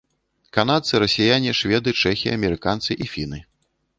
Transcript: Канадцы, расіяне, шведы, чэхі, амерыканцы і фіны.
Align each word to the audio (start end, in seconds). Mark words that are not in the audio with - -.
Канадцы, 0.57 0.93
расіяне, 1.03 1.51
шведы, 1.59 1.93
чэхі, 2.05 2.33
амерыканцы 2.39 2.91
і 3.05 3.13
фіны. 3.15 3.39